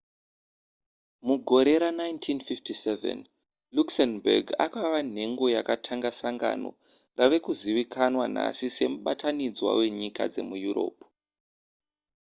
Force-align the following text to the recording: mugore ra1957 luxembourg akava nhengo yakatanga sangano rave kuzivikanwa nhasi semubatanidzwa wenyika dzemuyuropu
mugore 1.27 1.73
ra1957 1.83 2.87
luxembourg 3.75 4.45
akava 4.65 4.99
nhengo 5.15 5.45
yakatanga 5.55 6.09
sangano 6.19 6.69
rave 7.17 7.37
kuzivikanwa 7.45 8.25
nhasi 8.35 8.67
semubatanidzwa 8.77 9.69
wenyika 9.79 10.23
dzemuyuropu 10.33 11.05